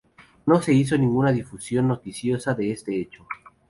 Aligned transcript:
No 0.47 0.59
se 0.63 0.73
hizo 0.73 0.97
ninguna 0.97 1.31
difusión 1.31 1.87
noticiosa 1.87 2.55
de 2.55 2.71
este 2.71 2.99
hecho. 2.99 3.27